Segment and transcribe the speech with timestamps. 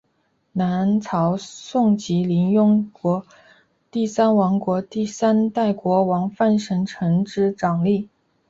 [0.53, 3.23] 南朝宋及林邑国
[3.91, 8.07] 第三王朝第三代国王范神成之长史。